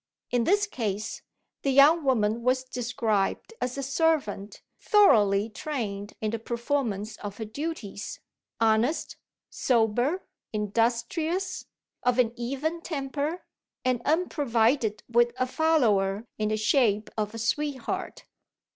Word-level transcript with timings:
In 0.31 0.45
this 0.45 0.65
case, 0.65 1.21
the 1.61 1.69
young 1.69 2.03
woman 2.03 2.41
was 2.41 2.63
described 2.63 3.53
as 3.61 3.77
a 3.77 3.83
servant 3.83 4.63
thoroughly 4.79 5.47
trained 5.47 6.13
in 6.21 6.31
the 6.31 6.39
performance 6.39 7.17
of 7.17 7.37
her 7.37 7.45
duties, 7.45 8.19
honest, 8.59 9.17
sober, 9.51 10.25
industrious, 10.51 11.65
of 12.01 12.17
an 12.17 12.33
even 12.35 12.81
temper, 12.81 13.45
and 13.85 14.01
unprovided 14.03 15.03
with 15.07 15.33
a 15.37 15.45
"follower" 15.45 16.25
in 16.39 16.49
the 16.49 16.57
shape 16.57 17.11
of 17.15 17.35
a 17.35 17.37
sweetheart. 17.37 18.25